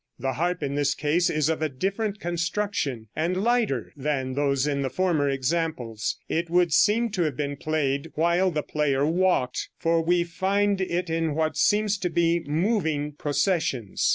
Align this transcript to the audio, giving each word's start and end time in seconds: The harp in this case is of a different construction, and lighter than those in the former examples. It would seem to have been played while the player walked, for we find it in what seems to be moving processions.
The 0.17 0.33
harp 0.33 0.63
in 0.63 0.73
this 0.73 0.95
case 0.95 1.29
is 1.29 1.47
of 1.47 1.61
a 1.61 1.69
different 1.69 2.19
construction, 2.19 3.09
and 3.15 3.43
lighter 3.43 3.93
than 3.95 4.33
those 4.33 4.65
in 4.65 4.81
the 4.81 4.89
former 4.89 5.29
examples. 5.29 6.17
It 6.27 6.49
would 6.49 6.73
seem 6.73 7.11
to 7.11 7.21
have 7.21 7.37
been 7.37 7.55
played 7.55 8.09
while 8.15 8.49
the 8.49 8.63
player 8.63 9.05
walked, 9.05 9.69
for 9.77 10.01
we 10.01 10.23
find 10.23 10.81
it 10.81 11.11
in 11.11 11.35
what 11.35 11.55
seems 11.55 11.99
to 11.99 12.09
be 12.09 12.39
moving 12.47 13.11
processions. 13.11 14.09